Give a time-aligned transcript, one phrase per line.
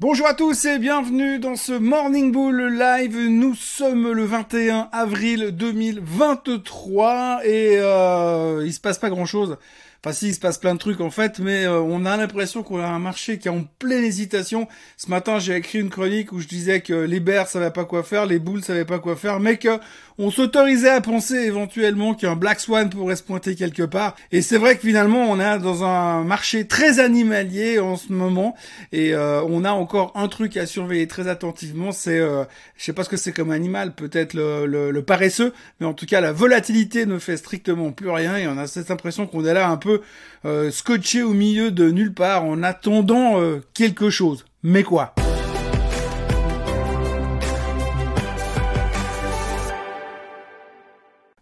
[0.00, 3.16] Bonjour à tous et bienvenue dans ce Morning Bull Live.
[3.16, 9.56] Nous sommes le 21 avril 2023 et euh, il se passe pas grand chose.
[10.04, 12.78] Enfin si, se passe plein de trucs en fait, mais euh, on a l'impression qu'on
[12.78, 14.68] a un marché qui est en pleine hésitation.
[14.98, 18.02] Ce matin, j'ai écrit une chronique où je disais que les bears savaient pas quoi
[18.02, 19.78] faire, les bulls savaient pas quoi faire, mais que
[20.18, 24.14] on s'autorisait à penser éventuellement qu'un Black Swan pourrait se pointer quelque part.
[24.30, 28.54] Et c'est vrai que finalement, on est dans un marché très animalier en ce moment,
[28.92, 31.90] et euh, on a encore un truc à surveiller très attentivement.
[31.90, 32.44] C'est, euh,
[32.76, 36.20] je sais pas ce que c'est comme animal, peut-être le, paresseux, mais en tout cas,
[36.20, 39.68] la volatilité ne fait strictement plus rien, et on a cette impression qu'on est là
[39.68, 39.93] un peu
[40.44, 44.44] euh, scotché au milieu de nulle part en attendant euh, quelque chose.
[44.62, 45.14] Mais quoi?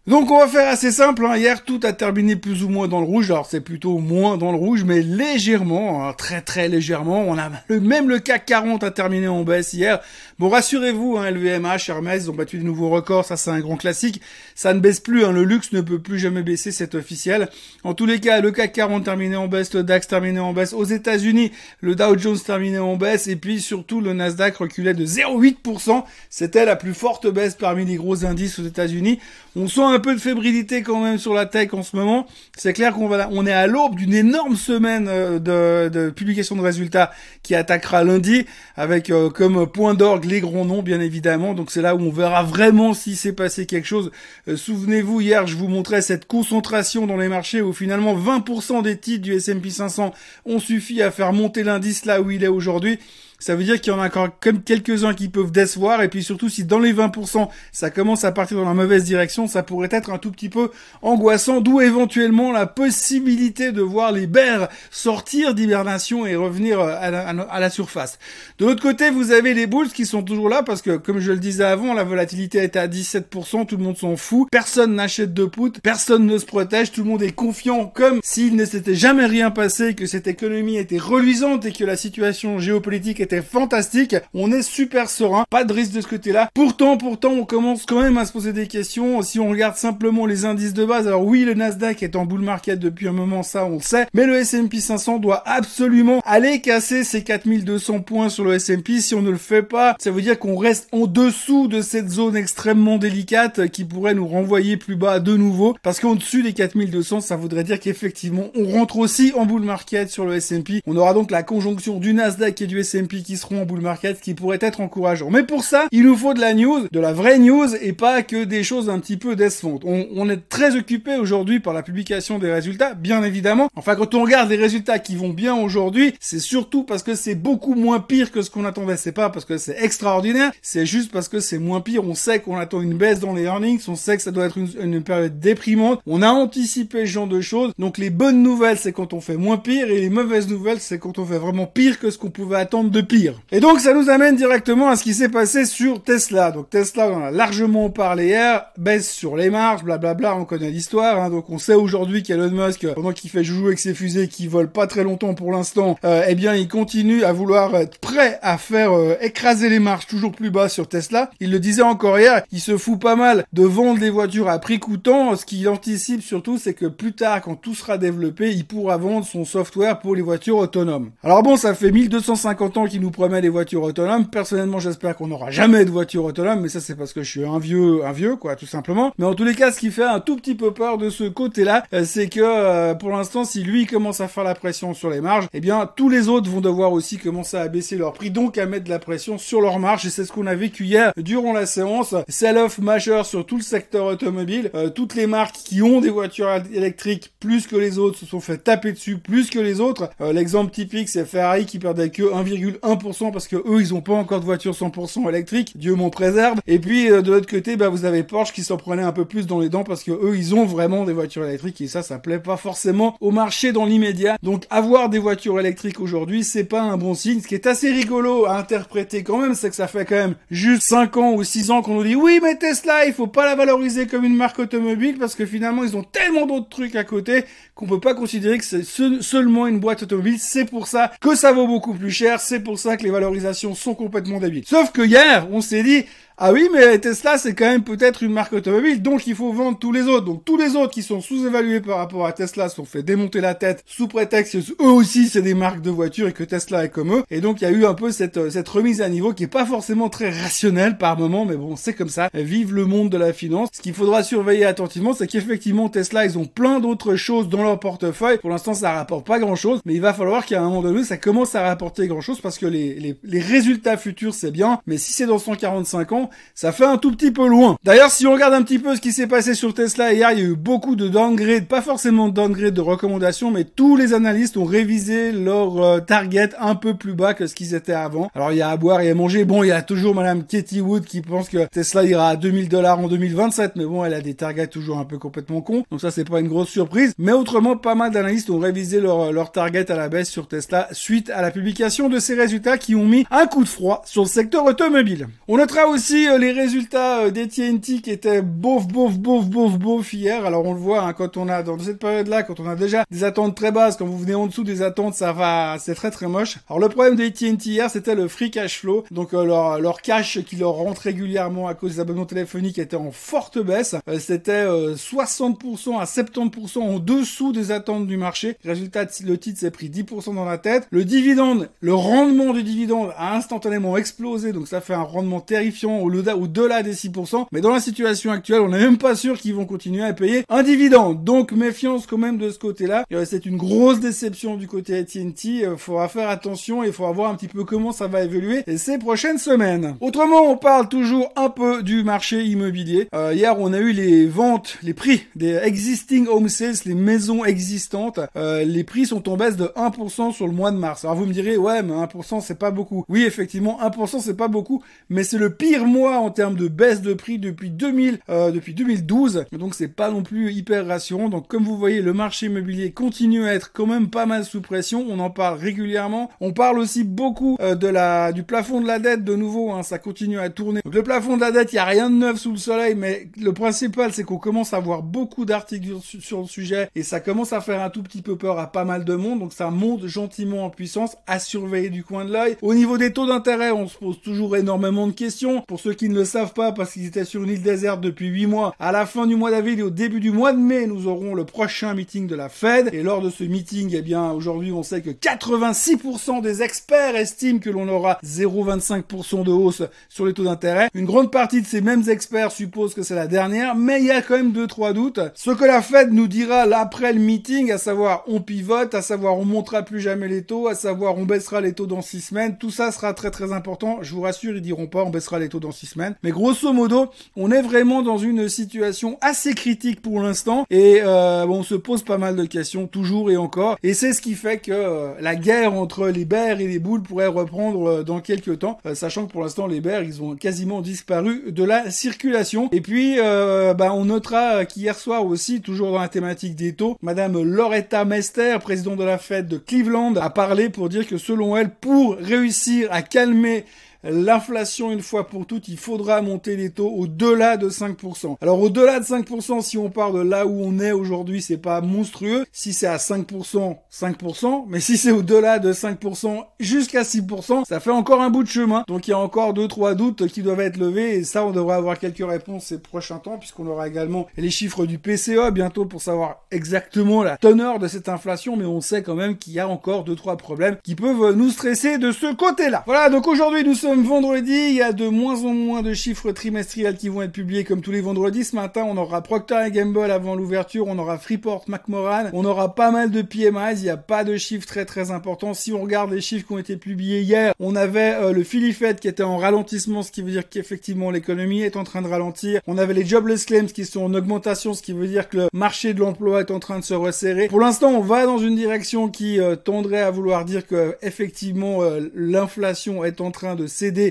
[0.05, 1.25] Donc on va faire assez simple.
[1.25, 1.37] Hein.
[1.37, 3.31] Hier tout a terminé plus ou moins dans le rouge.
[3.31, 7.23] Alors c'est plutôt moins dans le rouge, mais légèrement, hein, très très légèrement.
[7.25, 10.01] On a le, même le CAC 40 a terminé en baisse hier.
[10.39, 13.23] Bon rassurez-vous, hein, LVMH, Hermès ont battu de nouveaux records.
[13.23, 14.19] Ça c'est un grand classique.
[14.55, 15.23] Ça ne baisse plus.
[15.23, 15.31] Hein.
[15.31, 16.73] Le luxe ne peut plus jamais baisser.
[16.73, 17.47] C'est officiel.
[17.85, 20.73] En tous les cas, le CAC 40 terminé en baisse, le DAX terminé en baisse.
[20.73, 25.05] Aux États-Unis, le Dow Jones terminé en baisse et puis surtout le Nasdaq reculait de
[25.05, 26.03] 0,8%.
[26.29, 29.19] C'était la plus forte baisse parmi les gros indices aux États-Unis.
[29.55, 32.25] On sent un peu de fébrilité quand même sur la tech en ce moment.
[32.57, 36.61] C'est clair qu'on va, est à l'aube d'une énorme semaine euh, de, de, publication de
[36.61, 37.11] résultats
[37.43, 41.53] qui attaquera lundi avec euh, comme point d'orgue les grands noms bien évidemment.
[41.53, 44.11] Donc c'est là où on verra vraiment si s'est passé quelque chose.
[44.47, 48.97] Euh, souvenez-vous hier, je vous montrais cette concentration dans les marchés où finalement 20% des
[48.97, 50.13] titres du S&P 500
[50.45, 52.99] ont suffi à faire monter l'indice là où il est aujourd'hui
[53.43, 56.23] ça veut dire qu'il y en a encore comme quelques-uns qui peuvent décevoir, et puis
[56.23, 59.89] surtout si dans les 20%, ça commence à partir dans la mauvaise direction, ça pourrait
[59.91, 65.53] être un tout petit peu angoissant, d'où éventuellement la possibilité de voir les bears sortir
[65.53, 68.17] d'hibernation et revenir à la, surface.
[68.59, 71.33] De l'autre côté, vous avez les bulls qui sont toujours là, parce que comme je
[71.33, 75.33] le disais avant, la volatilité est à 17%, tout le monde s'en fout, personne n'achète
[75.33, 78.95] de put, personne ne se protège, tout le monde est confiant comme s'il ne s'était
[78.95, 84.15] jamais rien passé, que cette économie était reluisante et que la situation géopolitique était fantastique.
[84.33, 86.49] On est super serein, pas de risque de ce côté-là.
[86.53, 89.21] Pourtant, pourtant, on commence quand même à se poser des questions.
[89.21, 92.41] Si on regarde simplement les indices de base, alors oui, le Nasdaq est en bull
[92.41, 96.61] market depuis un moment, ça on le sait, mais le S&P 500 doit absolument aller
[96.61, 99.01] casser ses 4200 points sur le S&P.
[99.01, 102.09] Si on ne le fait pas, ça veut dire qu'on reste en dessous de cette
[102.09, 105.75] zone extrêmement délicate qui pourrait nous renvoyer plus bas de nouveau.
[105.81, 110.09] Parce qu'en dessus des 4200, ça voudrait dire qu'effectivement, on rentre aussi en bull market
[110.09, 110.81] sur le S&P.
[110.85, 114.19] On aura donc la conjonction du Nasdaq et du S&P qui seront en bull market,
[114.21, 115.29] qui pourrait être encourageant.
[115.29, 118.21] Mais pour ça, il nous faut de la news, de la vraie news, et pas
[118.23, 119.83] que des choses un petit peu décevantes.
[119.85, 123.69] On, on est très occupé aujourd'hui par la publication des résultats, bien évidemment.
[123.75, 127.35] Enfin, quand on regarde les résultats qui vont bien aujourd'hui, c'est surtout parce que c'est
[127.35, 128.97] beaucoup moins pire que ce qu'on attendait.
[128.97, 132.03] C'est pas parce que c'est extraordinaire, c'est juste parce que c'est moins pire.
[132.03, 134.57] On sait qu'on attend une baisse dans les earnings, on sait que ça doit être
[134.57, 136.01] une, période déprimante.
[136.05, 137.73] On a anticipé ce genre de choses.
[137.77, 140.99] Donc les bonnes nouvelles, c'est quand on fait moins pire, et les mauvaises nouvelles, c'est
[140.99, 143.41] quand on fait vraiment pire que ce qu'on pouvait attendre pire.
[143.51, 146.51] Et donc ça nous amène directement à ce qui s'est passé sur Tesla.
[146.51, 150.71] Donc Tesla, on en a largement parlé hier, baisse sur les marges, blablabla, on connaît
[150.71, 151.21] l'histoire.
[151.21, 151.29] Hein.
[151.29, 154.69] donc on sait aujourd'hui qu'Elon Musk, pendant qu'il fait joujou avec ses fusées qui volent
[154.69, 158.57] pas très longtemps pour l'instant, euh, eh bien il continue à vouloir être prêt à
[158.57, 161.29] faire euh, écraser les marges toujours plus bas sur Tesla.
[161.39, 164.59] Il le disait encore hier, il se fout pas mal de vendre des voitures à
[164.59, 165.35] prix coûtant.
[165.35, 169.25] Ce qu'il anticipe surtout, c'est que plus tard, quand tout sera développé, il pourra vendre
[169.25, 171.11] son software pour les voitures autonomes.
[171.23, 174.27] Alors bon, ça fait 1250 ans qu'il nous promet des voitures autonomes.
[174.27, 177.43] Personnellement, j'espère qu'on n'aura jamais de voiture autonome, mais ça c'est parce que je suis
[177.43, 179.11] un vieux, un vieux quoi, tout simplement.
[179.17, 181.23] Mais en tous les cas, ce qui fait un tout petit peu peur de ce
[181.23, 185.09] côté-là, euh, c'est que euh, pour l'instant, si lui commence à faire la pression sur
[185.09, 188.29] les marges, eh bien tous les autres vont devoir aussi commencer à baisser leur prix,
[188.29, 190.05] donc à mettre de la pression sur leurs marges.
[190.05, 192.13] Et c'est ce qu'on a vécu hier durant la séance.
[192.27, 194.69] Sell-off majeur sur tout le secteur automobile.
[194.75, 198.39] Euh, toutes les marques qui ont des voitures électriques plus que les autres se sont
[198.39, 200.11] fait taper dessus plus que les autres.
[200.19, 202.82] L'exemple typique, c'est Ferrari qui perdait que 1,1%
[203.31, 206.59] parce que eux ils ont pas encore de voiture 100% électrique, Dieu m'en préserve.
[206.67, 209.25] Et puis euh, de l'autre côté, bah vous avez Porsche qui s'en prenait un peu
[209.25, 212.03] plus dans les dents parce que eux ils ont vraiment des voitures électriques et ça
[212.03, 214.37] ça plaît pas forcément au marché dans l'immédiat.
[214.43, 217.41] Donc avoir des voitures électriques aujourd'hui, c'est pas un bon signe.
[217.41, 220.35] Ce qui est assez rigolo à interpréter quand même, c'est que ça fait quand même
[220.51, 223.45] juste 5 ans ou 6 ans qu'on nous dit oui mais Tesla, il faut pas
[223.45, 227.03] la valoriser comme une marque automobile parce que finalement ils ont tellement d'autres trucs à
[227.03, 230.37] côté qu'on peut pas considérer que c'est seulement une boîte automobile.
[230.39, 233.75] C'est pour ça que ça vaut beaucoup plus cher, c'est pour ça que les valorisations
[233.75, 234.65] sont complètement débiles.
[234.65, 238.33] Sauf que hier, on s'est dit, Ah oui, mais Tesla, c'est quand même peut-être une
[238.33, 240.25] marque automobile, donc il faut vendre tous les autres.
[240.25, 243.53] Donc tous les autres qui sont sous-évalués par rapport à Tesla sont fait démonter la
[243.53, 246.89] tête sous prétexte que eux aussi c'est des marques de voitures et que Tesla est
[246.89, 247.23] comme eux.
[247.29, 249.43] Et donc il y a eu un peu cette, euh, cette remise à niveau qui
[249.43, 252.29] est pas forcément très rationnelle par moment, mais bon, c'est comme ça.
[252.33, 253.69] Vive le monde de la finance.
[253.71, 257.79] Ce qu'il faudra surveiller attentivement, c'est qu'effectivement Tesla, ils ont plein d'autres choses dans leur
[257.79, 258.39] portefeuille.
[258.39, 261.03] Pour l'instant, ça rapporte pas grand chose, mais il va falloir qu'à un moment donné,
[261.03, 264.79] ça commence à rapporter grand chose parce que les, les, les résultats futurs, c'est bien,
[264.87, 266.22] mais si c'est dans 145 ans,
[266.55, 267.77] ça fait un tout petit peu loin.
[267.83, 270.39] D'ailleurs, si on regarde un petit peu ce qui s'est passé sur Tesla hier, il
[270.39, 274.13] y a eu beaucoup de downgrade, pas forcément de downgrade de recommandations, mais tous les
[274.13, 278.29] analystes ont révisé leur euh, target un peu plus bas que ce qu'ils étaient avant.
[278.35, 279.45] Alors il y a à boire et à manger.
[279.45, 282.69] Bon, il y a toujours Madame Katie Wood qui pense que Tesla ira à 2000
[282.69, 285.83] dollars en 2027, mais bon, elle a des targets toujours un peu complètement cons.
[285.91, 287.13] Donc ça, c'est pas une grosse surprise.
[287.17, 290.87] Mais autrement, pas mal d'analystes ont révisé leur, leur target à la baisse sur Tesla
[290.91, 294.23] suite à la publication de ces résultats qui ont mis un coup de froid sur
[294.23, 295.27] le secteur automobile.
[295.47, 300.45] On notera aussi euh, les résultats euh, qui étaient bof, bof, bof, bof, bof hier.
[300.45, 303.05] Alors on le voit hein, quand on a dans cette période-là, quand on a déjà
[303.09, 306.11] des attentes très basses, quand vous venez en dessous des attentes, ça va, c'est très
[306.11, 306.57] très moche.
[306.69, 310.01] Alors le problème des TNT hier, c'était le free cash flow, donc euh, leur, leur
[310.01, 313.95] cash qui leur rentre régulièrement à cause des abonnements téléphoniques était en forte baisse.
[314.19, 318.57] c'était 60% à 70% en dessous des attentes du marché.
[318.63, 320.87] Résultat, le titre s'est pris 10% dans la tête.
[320.91, 326.02] Le dividende, le rendement du dividende a instantanément explosé, donc ça fait un rendement terrifiant
[326.03, 327.45] au-delà des 6%.
[327.51, 330.43] Mais dans la situation actuelle, on n'est même pas sûr qu'ils vont continuer à payer
[330.49, 331.23] un dividende.
[331.23, 333.05] Donc méfiance quand même de ce côté-là.
[333.11, 335.65] Euh, c'est une grosse déception du côté AT&T.
[335.65, 338.63] Euh, faudra faire attention et il faudra voir un petit peu comment ça va évoluer
[338.77, 339.95] ces prochaines semaines.
[340.01, 343.07] Autrement, on parle toujours un peu du marché immobilier.
[343.13, 347.45] Euh, hier, on a eu les ventes, les prix des existing home sales, les maisons
[347.45, 348.19] existantes.
[348.35, 351.05] les prix sont en baisse de 1% sur le mois de mars.
[351.05, 353.05] Alors vous me direz, ouais, mais 1% c'est pas beaucoup.
[353.09, 357.13] Oui, effectivement, 1% c'est pas beaucoup, mais c'est le pire en termes de baisse de
[357.13, 359.45] prix depuis 2000, depuis 2012.
[359.51, 361.29] Donc c'est pas non plus hyper rassurant.
[361.29, 364.61] Donc comme vous voyez, le marché immobilier continue à être quand même pas mal sous
[364.61, 365.05] pression.
[365.09, 366.29] On en parle régulièrement.
[366.39, 369.71] On parle aussi beaucoup euh, de la du plafond de la dette de nouveau.
[369.71, 370.81] Hein, ça continue à tourner.
[370.89, 373.27] Le plafond de la dette, il y a rien de neuf sous le soleil, mais
[373.39, 377.53] le principal, c'est qu'on commence à voir beaucoup d'articles sur, le sujet et ça commence
[377.53, 379.39] à faire un tout petit peu peur à pas mal de monde.
[379.39, 382.57] Donc ça monte gentiment en puissance, à surveiller du coin de l'œil.
[382.61, 385.63] Au niveau des taux d'intérêt, on se pose toujours énormément de questions.
[385.83, 388.47] Ceux qui ne le savent pas, parce qu'ils étaient sur une île déserte depuis 8
[388.47, 391.07] mois, à la fin du mois d'avril et au début du mois de mai, nous
[391.07, 392.89] aurons le prochain meeting de la Fed.
[392.93, 397.59] Et lors de ce meeting, eh bien, aujourd'hui, on sait que 86% des experts estiment
[397.59, 400.87] que l'on aura 0,25% de hausse sur les taux d'intérêt.
[400.93, 404.11] Une grande partie de ces mêmes experts supposent que c'est la dernière, mais il y
[404.11, 405.19] a quand même deux, trois doutes.
[405.33, 409.37] Ce que la Fed nous dira après le meeting, à savoir on pivote, à savoir
[409.37, 412.57] on montera plus jamais les taux, à savoir on baissera les taux dans six semaines,
[412.57, 413.99] tout ça sera très très important.
[414.01, 416.15] Je vous rassure, ils diront pas on baissera les taux dans six semaines.
[416.23, 421.45] Mais grosso modo, on est vraiment dans une situation assez critique pour l'instant et euh,
[421.47, 423.77] on se pose pas mal de questions toujours et encore.
[423.83, 427.01] Et c'est ce qui fait que euh, la guerre entre les bears et les boules
[427.01, 430.81] pourrait reprendre euh, dans quelques temps, sachant que pour l'instant les bears ils ont quasiment
[430.81, 432.69] disparu de la circulation.
[432.71, 437.41] Et puis bah, on notera qu'hier soir aussi, toujours dans la thématique des taux, Madame
[437.41, 441.69] Loretta Mester, présidente de la Fed de Cleveland, a parlé pour dire que selon elle,
[441.69, 443.65] pour réussir à calmer
[444.03, 448.37] l'inflation une fois pour toutes, il faudra monter les taux au-delà de 5%.
[448.41, 451.81] Alors au-delà de 5%, si on part de là où on est aujourd'hui, c'est pas
[451.81, 452.45] monstrueux.
[452.51, 457.91] Si c'est à 5%, 5%, mais si c'est au-delà de 5% jusqu'à 6%, ça fait
[457.91, 458.83] encore un bout de chemin.
[458.87, 461.51] Donc il y a encore deux trois doutes qui doivent être levés et ça on
[461.51, 465.85] devrait avoir quelques réponses ces prochains temps puisqu'on aura également les chiffres du PCE bientôt
[465.85, 469.59] pour savoir exactement la teneur de cette inflation, mais on sait quand même qu'il y
[469.59, 472.83] a encore deux trois problèmes qui peuvent nous stresser de ce côté-là.
[472.85, 476.31] Voilà, donc aujourd'hui nous sommes vendredi, il y a de moins en moins de chiffres
[476.31, 478.43] trimestriels qui vont être publiés comme tous les vendredis.
[478.45, 482.89] Ce matin, on aura Procter Gamble avant l'ouverture, on aura Freeport McMoran, on aura pas
[482.89, 485.53] mal de PMIs, il n'y a pas de chiffres très très importants.
[485.53, 488.73] Si on regarde les chiffres qui ont été publiés hier, on avait euh, le Philly
[488.73, 492.07] Fed qui était en ralentissement, ce qui veut dire qu'effectivement l'économie est en train de
[492.07, 492.61] ralentir.
[492.65, 495.47] On avait les jobless claims qui sont en augmentation, ce qui veut dire que le
[495.53, 497.47] marché de l'emploi est en train de se resserrer.
[497.47, 501.83] Pour l'instant, on va dans une direction qui euh, tendrait à vouloir dire que effectivement
[501.83, 503.67] euh, l'inflation est en train de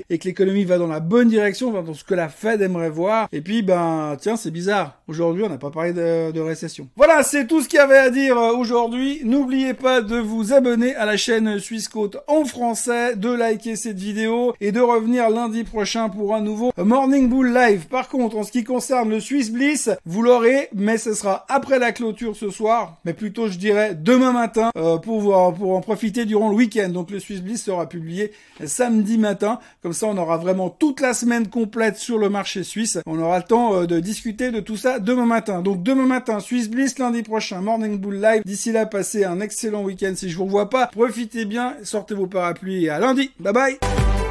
[0.09, 3.27] et que l'économie va dans la bonne direction, dans ce que la Fed aimerait voir.
[3.31, 4.99] Et puis, ben, tiens, c'est bizarre.
[5.07, 6.87] Aujourd'hui, on n'a pas parlé de, récession.
[6.97, 9.21] Voilà, c'est tout ce qu'il y avait à dire euh, aujourd'hui.
[9.23, 13.97] N'oubliez pas de vous abonner à la chaîne Suisse Côte en français, de liker cette
[13.97, 17.87] vidéo et de revenir lundi prochain pour un nouveau Morning Bull Live.
[17.87, 21.79] Par contre, en ce qui concerne le Swiss Bliss, vous l'aurez, mais ce sera après
[21.79, 26.25] la clôture ce soir, mais plutôt, je dirais, demain matin, euh, pour, pour en profiter
[26.25, 26.89] durant le week-end.
[26.89, 28.31] Donc, le Swiss Bliss sera publié
[28.65, 29.59] samedi matin.
[29.81, 32.99] Comme ça, on aura vraiment toute la semaine complète sur le marché suisse.
[33.05, 35.61] On aura le temps euh, de discuter de tout ça demain matin.
[35.61, 38.43] Donc demain matin, Swiss Bliss, lundi prochain, Morning Bull Live.
[38.45, 40.87] D'ici là, passez un excellent week-end si je vous revois pas.
[40.87, 43.31] Profitez bien, sortez vos parapluies et à lundi.
[43.39, 44.22] Bye bye